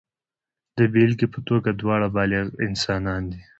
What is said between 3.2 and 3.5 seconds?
دي.